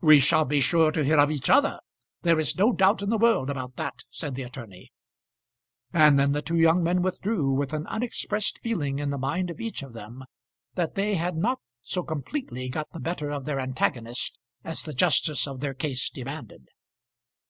[0.00, 1.80] "We shall be sure to hear of each other.
[2.22, 4.90] There is no doubt in the world about that," said the attorney.
[5.92, 9.60] And then the two young men withdrew with an unexpressed feeling in the mind of
[9.60, 10.24] each of them,
[10.76, 15.46] that they had not so completely got the better of their antagonist as the justice
[15.46, 16.68] of their case demanded.